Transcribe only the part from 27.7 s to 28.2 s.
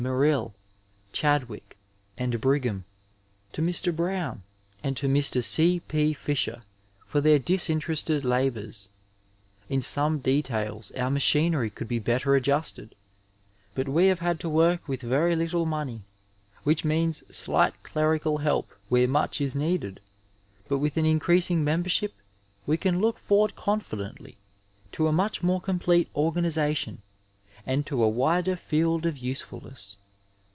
to a